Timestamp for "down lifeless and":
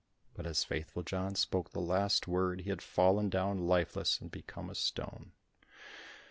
3.29-4.31